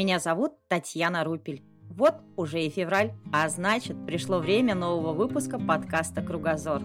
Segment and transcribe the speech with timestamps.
[0.00, 1.62] Меня зовут Татьяна Рупель.
[1.90, 6.80] Вот уже и февраль, а значит, пришло время нового выпуска подкаста «Кругозор».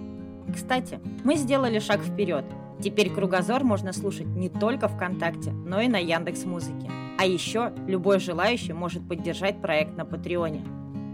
[0.54, 2.44] Кстати, мы сделали шаг вперед.
[2.84, 6.92] Теперь «Кругозор» можно слушать не только ВКонтакте, но и на Яндекс Музыке.
[7.18, 10.66] А еще любой желающий может поддержать проект на Патреоне.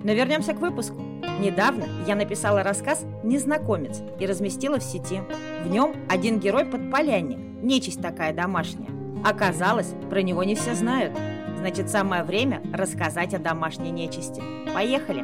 [0.03, 0.99] Но вернемся к выпуску.
[1.39, 5.21] Недавно я написала рассказ «Незнакомец» и разместила в сети.
[5.63, 8.89] В нем один герой подполянник, нечисть такая домашняя.
[9.23, 11.15] Оказалось, про него не все знают.
[11.61, 14.41] Значит, самое время рассказать о домашней нечисти.
[14.73, 15.23] Поехали!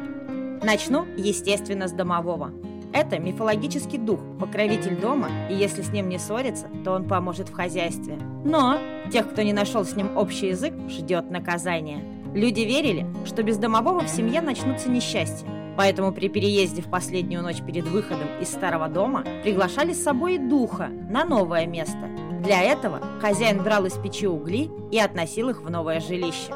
[0.62, 2.52] Начну, естественно, с домового.
[2.92, 7.54] Это мифологический дух, покровитель дома, и если с ним не ссориться, то он поможет в
[7.54, 8.20] хозяйстве.
[8.44, 8.78] Но
[9.12, 12.04] тех, кто не нашел с ним общий язык, ждет наказание.
[12.32, 15.48] Люди верили, что без домового в семье начнутся несчастья.
[15.78, 20.88] Поэтому при переезде в последнюю ночь перед выходом из старого дома приглашали с собой духа
[21.08, 22.10] на новое место.
[22.42, 26.52] Для этого хозяин брал из печи угли и относил их в новое жилище.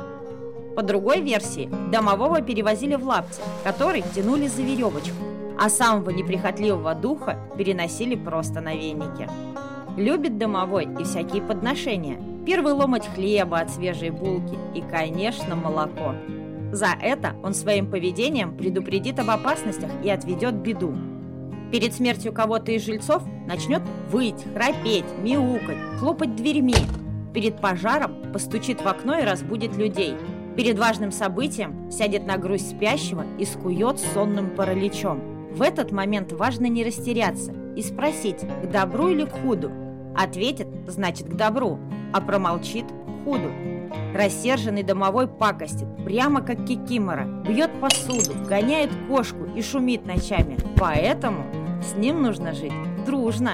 [0.74, 5.14] По другой версии, домового перевозили в лапти, который тянули за веревочку,
[5.56, 9.28] а самого неприхотливого духа переносили просто на веники.
[9.96, 12.18] Любит домовой и всякие подношения.
[12.44, 16.16] Первый ломоть хлеба от свежей булки и, конечно, молоко.
[16.72, 20.94] За это он своим поведением предупредит об опасностях и отведет беду.
[21.70, 26.74] Перед смертью кого-то из жильцов начнет выть, храпеть, мяукать, хлопать дверьми.
[27.34, 30.16] Перед пожаром постучит в окно и разбудит людей.
[30.56, 35.20] Перед важным событием сядет на грудь спящего и скует сонным параличом.
[35.52, 39.70] В этот момент важно не растеряться и спросить, к добру или к худу.
[40.16, 41.78] Ответит, значит, к добру,
[42.14, 43.50] а промолчит– к худу.
[44.14, 50.56] Рассерженный домовой пакостит, прямо как кикимора, бьет посуду, гоняет кошку и шумит ночами.
[50.78, 51.44] Поэтому
[51.82, 52.72] с ним нужно жить
[53.04, 53.52] дружно.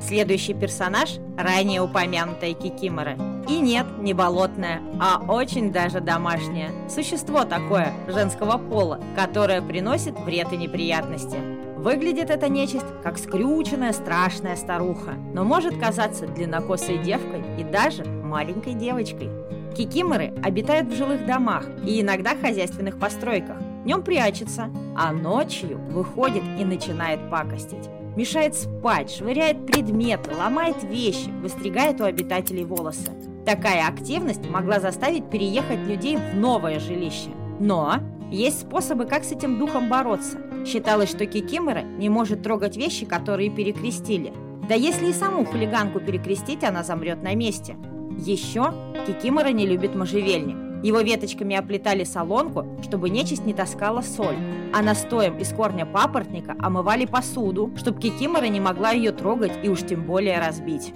[0.00, 3.16] Следующий персонаж– ранее упомянутая Кикимора.
[3.48, 6.70] И нет, не болотная, а очень даже домашняя.
[6.88, 11.36] Существо такое, женского пола, которое приносит вред и неприятности.
[11.76, 18.04] Выглядит эта нечисть как скрюченная страшная старуха, но может казаться длиннокосой девкой и даже
[18.36, 19.30] маленькой девочкой.
[19.74, 23.56] Кикиморы обитают в жилых домах и иногда хозяйственных постройках.
[23.84, 32.00] Днем прячется, а ночью выходит и начинает пакостить мешает спать, швыряет предметы, ломает вещи, выстригает
[32.00, 33.12] у обитателей волосы.
[33.44, 37.30] Такая активность могла заставить переехать людей в новое жилище.
[37.60, 37.98] Но
[38.30, 40.38] есть способы, как с этим духом бороться.
[40.66, 44.32] Считалось, что Кикимора не может трогать вещи, которые перекрестили.
[44.68, 47.76] Да если и саму хулиганку перекрестить, она замрет на месте.
[48.16, 48.72] Еще
[49.06, 50.56] Кикимора не любит можжевельник.
[50.82, 54.36] Его веточками оплетали солонку, чтобы нечисть не таскала соль,
[54.74, 59.80] а настоем из корня папоротника омывали посуду, чтобы кикимора не могла ее трогать и уж
[59.80, 60.92] тем более разбить.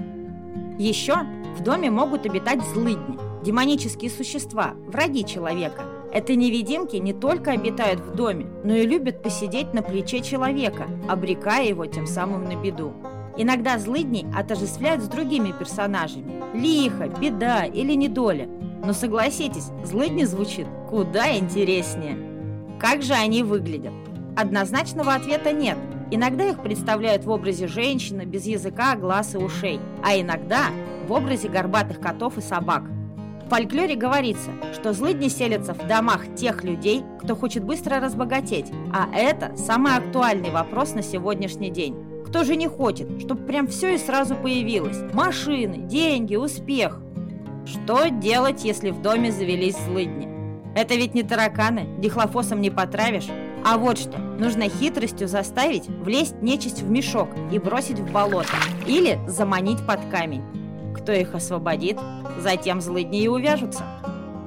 [0.78, 1.14] Еще
[1.56, 5.82] в доме могут обитать злыдни, демонические существа, враги человека.
[6.12, 11.66] Это невидимки не только обитают в доме, но и любят посидеть на плече человека, обрекая
[11.66, 12.92] его тем самым на беду.
[13.42, 18.48] Иногда злыдней отождествляют с другими персонажами– лихо, беда или недоля–
[18.84, 22.16] но согласитесь, злыдни звучит куда интереснее.
[22.78, 23.92] Как же они выглядят?
[24.36, 25.76] Однозначного ответа нет.
[26.10, 30.66] Иногда их представляют в образе женщины без языка, глаз и ушей, а иногда
[31.06, 32.82] в образе горбатых котов и собак.
[33.46, 39.08] В фольклоре говорится, что злыдни селятся в домах тех людей, кто хочет быстро разбогатеть, а
[39.14, 42.09] это самый актуальный вопрос на сегодняшний день.
[42.30, 44.98] Кто же не хочет, чтобы прям все и сразу появилось?
[45.12, 47.00] Машины, деньги, успех.
[47.66, 50.28] Что делать, если в доме завелись злыдни?
[50.76, 53.26] Это ведь не тараканы, дихлофосом не потравишь.
[53.66, 58.54] А вот что, нужно хитростью заставить влезть нечисть в мешок и бросить в болото.
[58.86, 60.44] Или заманить под камень.
[60.96, 61.98] Кто их освободит,
[62.38, 63.82] затем злыдни и увяжутся.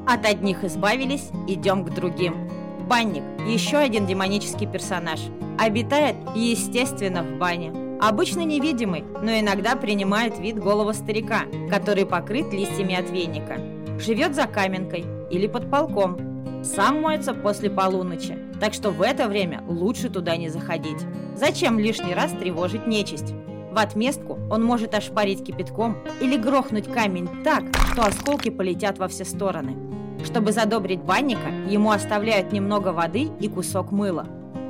[0.08, 2.50] От одних избавились, идем к другим.
[2.88, 5.20] Банник– еще один демонический персонаж.
[5.58, 7.72] Обитает, естественно, в бане.
[8.02, 13.60] Обычно невидимый, но иногда принимает вид голого старика, который покрыт листьями от веника.
[13.98, 16.18] Живет за каменкой или под полком.
[16.64, 21.00] Сам моется после полуночи, так что в это время лучше туда не заходить.
[21.36, 23.34] Зачем лишний раз тревожить нечисть?
[23.72, 29.26] В отместку он может ошпарить кипятком или грохнуть камень так, что осколки полетят во все
[29.26, 29.93] стороны.
[30.24, 34.28] Чтобы задобрить банника, ему оставляют немного воды и кусок мыла.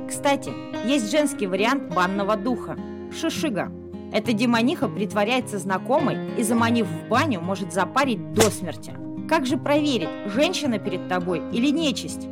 [0.08, 0.52] Кстати,
[0.86, 2.76] есть женский вариант банного духа–
[3.14, 3.70] Шишига.
[4.12, 8.92] Эта демониха притворяется знакомой и, заманив в баню, может запарить до смерти.
[9.28, 12.28] Как же проверить, женщина перед тобой или нечисть?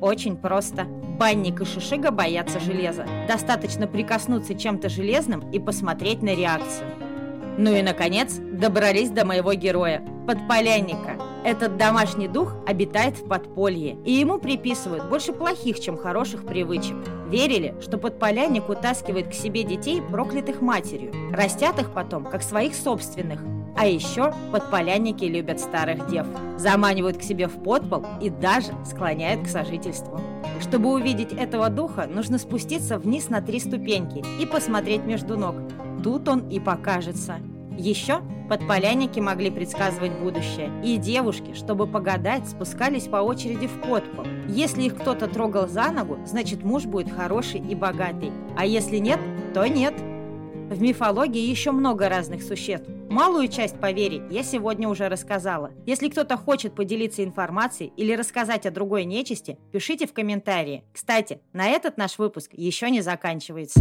[0.00, 0.84] Очень просто.
[1.18, 3.06] Банник и шишига боятся железа.
[3.28, 6.88] Достаточно прикоснуться чем-то железным и посмотреть на реакцию.
[7.58, 11.21] Ну и, наконец, добрались до моего героя, подполянника.
[11.44, 16.96] Этот домашний дух обитает в подполье, и ему приписывают больше плохих, чем хороших привычек.
[17.28, 23.40] Верили, что подполянник утаскивает к себе детей, проклятых матерью, растят их потом, как своих собственных,
[23.76, 26.26] а еще подполянники любят старых дев,
[26.58, 30.20] заманивают к себе в подпол и даже склоняют к сожительству.
[30.60, 35.56] Чтобы увидеть этого духа, нужно спуститься вниз на три ступеньки и посмотреть между ног.
[36.04, 37.40] Тут он и покажется.
[37.78, 44.26] Еще подполянники могли предсказывать будущее, и девушки, чтобы погадать, спускались по очереди в подпол.
[44.48, 49.20] Если их кто-то трогал за ногу, значит муж будет хороший и богатый, а если нет,
[49.54, 49.94] то нет.
[50.72, 52.88] В мифологии еще много разных существ.
[53.10, 55.70] Малую часть поверий я сегодня уже рассказала.
[55.84, 60.84] Если кто-то хочет поделиться информацией или рассказать о другой нечисти, пишите в комментарии.
[60.94, 63.80] Кстати, на этот наш выпуск еще не заканчивается.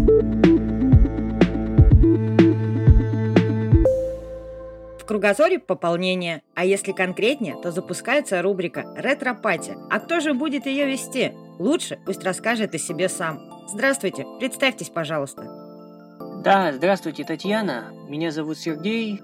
[5.11, 9.75] Кругозоре пополнение, а если конкретнее, то запускается рубрика «Ретропати».
[9.89, 11.33] А кто же будет ее вести?
[11.59, 13.37] Лучше пусть расскажет о себе сам.
[13.67, 15.43] Здравствуйте, представьтесь, пожалуйста.
[16.45, 17.91] Да, здравствуйте, Татьяна.
[18.07, 19.19] Меня зовут Сергей,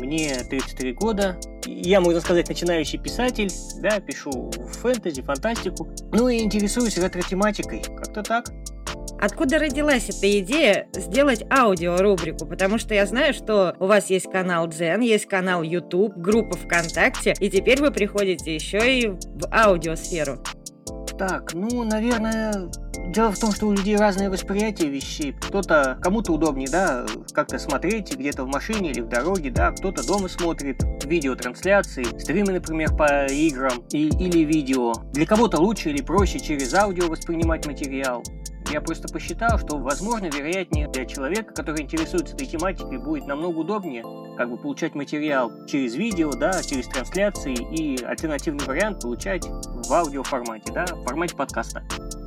[0.00, 1.38] мне 33 года.
[1.66, 3.50] Я, можно сказать, начинающий писатель,
[3.82, 4.50] да, пишу
[4.80, 5.94] фэнтези, фантастику.
[6.12, 7.82] Ну и интересуюсь ретро-тематикой.
[7.82, 8.46] Как-то так.
[9.18, 12.46] Откуда родилась эта идея сделать аудиорубрику?
[12.46, 17.34] Потому что я знаю, что у вас есть канал Дзен, есть канал YouTube, группа ВКонтакте,
[17.40, 20.38] и теперь вы приходите еще и в аудиосферу.
[21.18, 22.68] Так, ну, наверное,
[23.08, 25.32] дело в том, что у людей разное восприятие вещей.
[25.32, 30.28] Кто-то, кому-то удобнее, да, как-то смотреть где-то в машине или в дороге, да, кто-то дома
[30.28, 34.92] смотрит видеотрансляции, стримы, например, по играм и, или видео.
[35.14, 38.22] Для кого-то лучше или проще через аудио воспринимать материал.
[38.76, 44.04] Я просто посчитал, что, возможно, вероятнее для человека, который интересуется этой тематикой, будет намного удобнее
[44.36, 50.22] как бы получать материал через видео, да, через трансляции и альтернативный вариант получать в аудио
[50.22, 51.84] формате, да, в формате подкаста.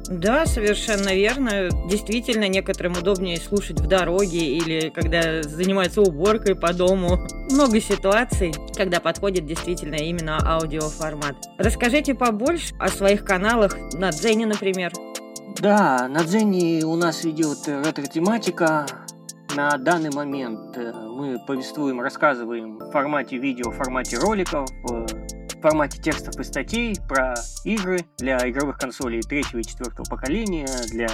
[0.09, 1.69] Да, совершенно верно.
[1.87, 7.19] Действительно, некоторым удобнее слушать в дороге или когда занимаются уборкой по дому.
[7.51, 11.35] Много ситуаций, когда подходит действительно именно аудиоформат.
[11.59, 14.91] Расскажите побольше о своих каналах на Дзене, например.
[15.61, 18.85] Да, на Дзене у нас идет ретро-тематика.
[19.57, 25.05] На данный момент э, мы повествуем, рассказываем в формате видео, в формате роликов, в
[25.61, 27.35] формате текстов и статей про
[27.65, 31.09] игры для игровых консолей третьего и четвертого поколения, для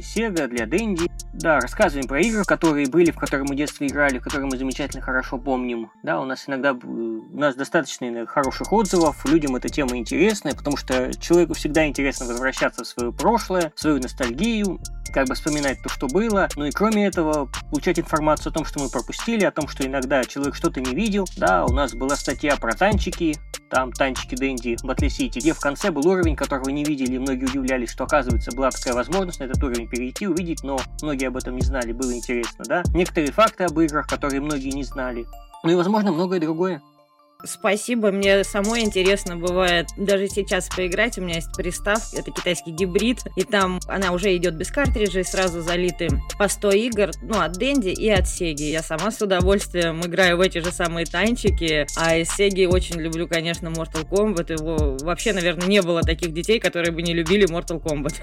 [0.00, 1.10] Sega, для Dendy.
[1.32, 5.02] Да, рассказываем про игры, которые были, в которые мы в детстве играли, которые мы замечательно
[5.02, 5.90] хорошо помним.
[6.02, 11.12] Да, у нас иногда у нас достаточно хороших отзывов, людям эта тема интересная, потому что
[11.18, 14.80] человеку всегда интересно возвращаться в свое прошлое, в свою ностальгию,
[15.12, 16.48] как бы вспоминать то, что было.
[16.56, 20.24] Ну и кроме этого, получать информацию о том, что мы пропустили, о том, что иногда
[20.24, 21.26] человек что-то не видел.
[21.36, 23.36] Да, у нас была статья про танчики,
[23.70, 27.46] там танчики Дэнди в Атле-Сити, где в конце был уровень, которого не видели, и многие
[27.46, 31.56] удивлялись, что оказывается была такая возможность на этот уровень перейти, увидеть, но многие об этом
[31.56, 32.82] не знали, было интересно, да.
[32.94, 35.26] Некоторые факты об играх, которые многие не знали.
[35.62, 36.82] Ну и, возможно, многое другое.
[37.46, 41.18] Спасибо, мне самой интересно бывает даже сейчас поиграть.
[41.18, 45.60] У меня есть приставка, это китайский гибрид, и там она уже идет без картриджей, сразу
[45.60, 46.08] залиты
[46.38, 48.70] по 100 игр, ну, от Денди и от Сеги.
[48.70, 53.28] Я сама с удовольствием играю в эти же самые танчики, а из Сеги очень люблю,
[53.28, 54.52] конечно, Mortal Kombat.
[54.52, 58.14] Его вообще, наверное, не было таких детей, которые бы не любили Mortal Kombat.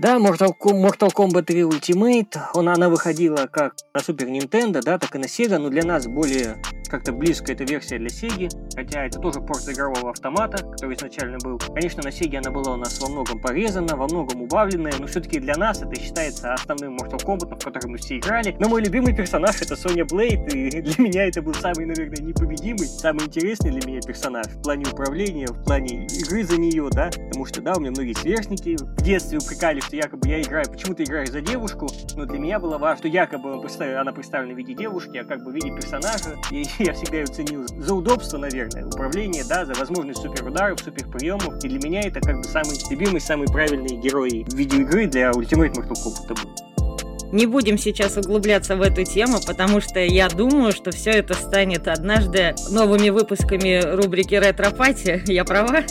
[0.00, 5.16] Да, Mortal, Mortal Kombat 3 Ultimate, она, она выходила как на Super Nintendo, да, так
[5.16, 9.18] и на Sega, но для нас более как-то близко эта версия для Sega, хотя это
[9.18, 11.58] тоже порт игрового автомата, который изначально был.
[11.58, 15.38] Конечно, на Sega она была у нас во многом порезана, во многом убавленная, но все-таки
[15.40, 18.56] для нас это считается основным Mortal Kombat, в который мы все играли.
[18.58, 22.86] Но мой любимый персонаж это Соня Блейд, и для меня это был самый, наверное, непобедимый,
[22.86, 27.44] самый интересный для меня персонаж в плане управления, в плане игры за нее, да, потому
[27.44, 31.04] что, да, у меня многие сверстники в детстве упрекали, что якобы я играю, почему ты
[31.04, 35.18] играешь за девушку, но для меня было важно, что якобы она представлена в виде девушки,
[35.18, 39.44] а как бы в виде персонажа, и я всегда ее ценил за удобство, наверное, управление,
[39.48, 43.96] да, за возможность суперударов, суперприемов, и для меня это как бы самый любимый, самый правильный
[43.96, 46.68] герой видеоигры для Ultimate Mortal Kombat был.
[47.32, 51.86] Не будем сейчас углубляться в эту тему, потому что я думаю, что все это станет
[51.86, 55.22] однажды новыми выпусками рубрики «Ретропати».
[55.30, 55.84] Я права?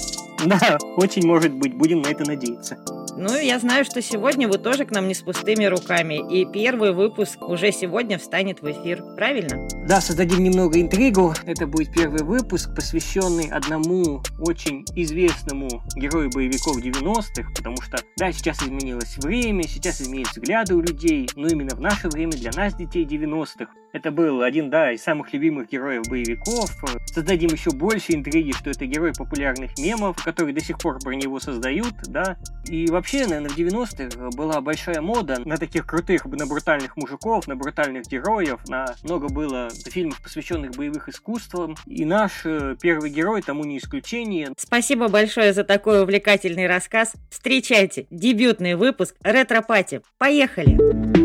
[0.43, 1.75] Да, очень может быть.
[1.75, 2.77] Будем на это надеяться.
[3.19, 6.93] Ну, я знаю, что сегодня вы тоже к нам не с пустыми руками, и первый
[6.93, 9.67] выпуск уже сегодня встанет в эфир, правильно?
[9.87, 11.33] Да, создадим немного интригу.
[11.47, 18.61] Это будет первый выпуск, посвященный одному очень известному герою боевиков 90-х, потому что, да, сейчас
[18.61, 23.03] изменилось время, сейчас изменились взгляды у людей, но именно в наше время для нас, детей
[23.03, 23.65] 90-х,
[23.97, 26.69] Это был один, да, из самых любимых героев боевиков.
[27.07, 31.39] Создадим еще больше интриги, что это герой популярных мемов, которые до сих пор про него
[31.39, 32.37] создают, да.
[32.67, 37.55] И вообще, наверное, в 90-х была большая мода на таких крутых, на брутальных мужиков, на
[37.55, 41.75] брутальных героев, на много было фильмов, посвященных боевых искусствам.
[41.87, 44.49] И наш э, первый герой тому не исключение.
[44.57, 47.13] Спасибо большое за такой увлекательный рассказ.
[47.31, 50.01] Встречайте, дебютный выпуск «Ретро-пати».
[50.19, 51.16] Поехали!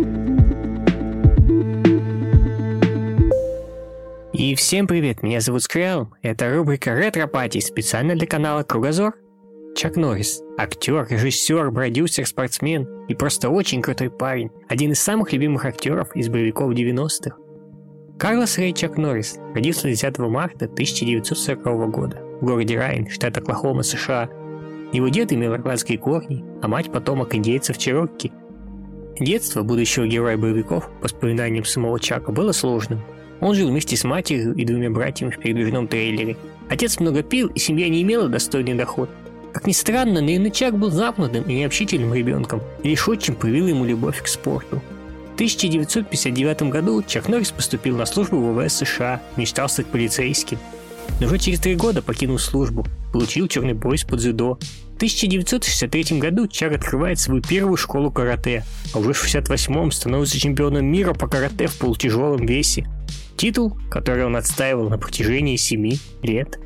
[4.42, 6.08] И всем привет, меня зовут Скрэлл.
[6.20, 9.14] Это рубрика «Ретро-пати» специально для канала Кругозор.
[9.76, 14.50] Чак Норрис– актер, режиссер, продюсер, спортсмен и просто очень крутой парень.
[14.68, 17.36] Один из самых любимых актеров из боевиков 90-х.
[18.18, 24.28] Карлос Рэй Чак Норрис родился 10 марта 1940 года в городе Райн, штат Оклахома, США.
[24.92, 28.32] Его дед имел ирландские корни, а мать потомок индейцев Черокки.
[29.20, 33.02] Детство будущего героя боевиков, по воспоминаниям самого Чака, было сложным.
[33.42, 36.36] Он жил вместе с матерью и двумя братьями в передвижном трейлере.
[36.70, 39.10] Отец много пил, и семья не имела достойный доход.
[39.52, 43.84] Как ни странно, но Чак был запнутым и необщительным ребенком, и лишь отчим привил ему
[43.84, 44.80] любовь к спорту.
[45.32, 50.58] В 1959 году Чак Норрис поступил на службу в ВВС США, мечтал стать полицейским.
[51.18, 54.54] Но уже через три года покинул службу, получил черный пояс под дзюдо.
[54.92, 60.86] В 1963 году Чак открывает свою первую школу карате, а уже в 1968 становится чемпионом
[60.86, 62.86] мира по карате в полутяжелом весе.
[63.36, 66.58] Титул, который он отстаивал на протяжении 7 лет.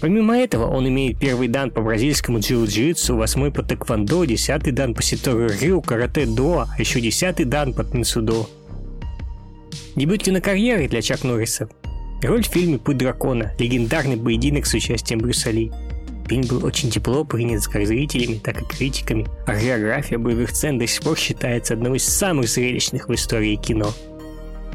[0.00, 5.02] Помимо этого, он имеет первый дан по бразильскому джиу-джитсу, восьмой по тэквондо, десятый дан по
[5.02, 8.46] ситору рю, карате до, а еще десятый дан по тенсудо.
[9.94, 11.68] Дебют кинокарьеры для Чак Норриса.
[12.22, 15.70] Роль в фильме «Путь дракона», легендарный поединок с участием Брюса Ли.
[16.26, 20.86] Фильм был очень тепло принят как зрителями, так и критиками, а хореография боевых сцен до
[20.86, 23.92] сих пор считается одной из самых зрелищных в истории кино–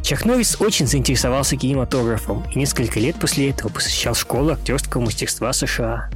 [0.03, 6.09] Чак Норрис очень заинтересовался кинематографом и несколько лет после этого посещал школу актерского мастерства США.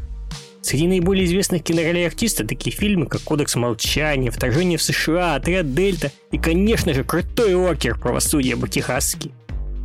[0.61, 6.09] Среди наиболее известных киноролей артиста такие фильмы, как «Кодекс молчания», «Вторжение в США», «Отряд Дельта»
[6.31, 7.99] и, конечно же, «Крутой Уокер.
[7.99, 9.31] Правосудие по-техасски».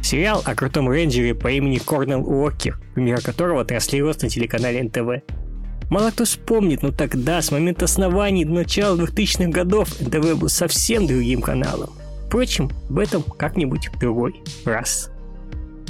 [0.03, 5.25] Сериал о крутом рейнджере по имени Корнел Уокер, премьера которого транслировалась на телеканале НТВ.
[5.91, 11.09] Мало кто вспомнит, но тогда, с момента основания до начала 2000-х годов, НТВ был совсем
[11.09, 11.91] другим каналом.
[12.29, 15.11] Впрочем, об этом как-нибудь в другой раз.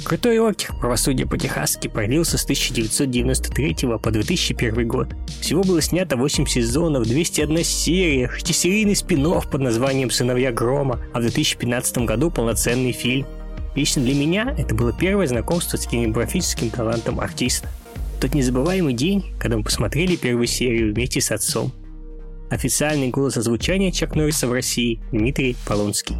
[0.05, 5.09] Крутой рокер «Правосудие по-техасски» продлился с 1993 по 2001 год.
[5.41, 9.19] Всего было снято 8 сезонов, 201 серия, шестисерийный спин
[9.51, 13.27] под названием «Сыновья Грома», а в 2015 году полноценный фильм.
[13.75, 17.67] Лично для меня это было первое знакомство с кинематографическим талантом артиста.
[18.21, 21.73] Тот незабываемый день, когда мы посмотрели первую серию вместе с отцом.
[22.49, 26.15] Официальный голос озвучания Чак Норриса в России Дмитрий Полонский.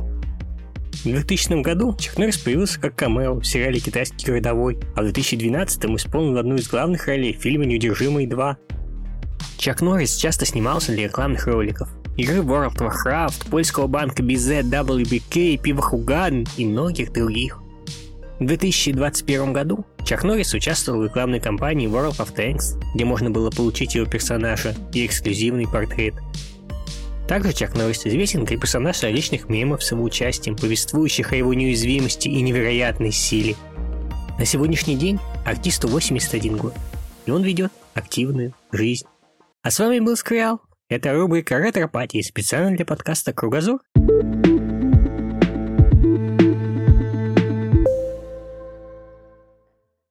[0.92, 5.86] В 2000 году Чак Норрис появился как камео в сериале «Китайский городовой», а в 2012
[5.86, 8.56] исполнил одну из главных ролей в фильме «Неудержимый 2».
[9.58, 11.90] Чак Норрис часто снимался для рекламных роликов.
[12.18, 17.62] Игры World of Warcraft, польского банка BZ, WBK, пива Хуган и многих других.
[18.40, 23.52] В 2021 году Чак Норрис участвовал в рекламной кампании World of Tanks, где можно было
[23.52, 26.16] получить его персонажа и эксклюзивный портрет–
[27.30, 32.28] также Чак Норрис известен как персонаж различных мемов с его участием, повествующих о его неуязвимости
[32.28, 33.56] и невероятной силе.
[34.40, 36.74] На сегодняшний день артисту 81 год,
[37.28, 39.06] и он ведет активную жизнь.
[39.62, 40.60] А с вами был Скриал.
[40.90, 41.88] Это рубрика ретро
[42.24, 43.80] специально для подкаста «Кругозор».